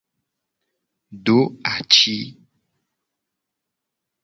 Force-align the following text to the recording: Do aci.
Do 1.25 1.37
aci. 1.73 2.17